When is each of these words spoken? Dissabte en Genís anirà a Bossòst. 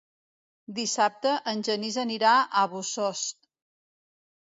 Dissabte 0.79 1.35
en 1.53 1.63
Genís 1.69 2.01
anirà 2.07 2.35
a 2.41 2.67
Bossòst. 2.75 3.41